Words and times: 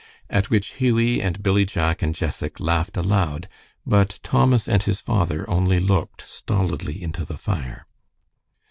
At 0.31 0.49
which 0.49 0.77
Hughie 0.81 1.21
and 1.21 1.43
Billy 1.43 1.63
Jack 1.63 2.01
and 2.01 2.15
Jessac 2.15 2.59
laughed 2.59 2.97
aloud, 2.97 3.47
but 3.85 4.19
Thomas 4.23 4.67
and 4.67 4.81
his 4.81 4.99
father 4.99 5.47
only 5.47 5.79
looked 5.79 6.27
stolidly 6.27 7.03
into 7.03 7.23
the 7.23 7.37
fire. 7.37 7.85